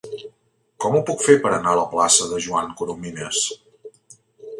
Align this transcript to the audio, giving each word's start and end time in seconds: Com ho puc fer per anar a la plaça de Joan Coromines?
Com 0.85 0.95
ho 0.95 1.01
puc 1.09 1.19
fer 1.25 1.35
per 1.43 1.51
anar 1.57 1.73
a 1.73 1.77
la 1.79 1.83
plaça 1.91 2.27
de 2.31 2.39
Joan 2.47 2.73
Coromines? 2.81 3.43